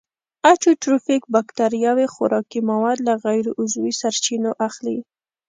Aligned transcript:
اټوټروفیک 0.51 1.23
باکتریاوې 1.33 2.07
خوراکي 2.13 2.59
مواد 2.69 2.97
له 3.07 3.13
غیر 3.23 3.45
عضوي 3.59 3.93
سرچینو 4.01 4.51
اخلي. 4.67 4.97